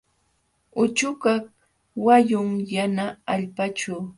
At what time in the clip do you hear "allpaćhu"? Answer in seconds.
3.33-3.93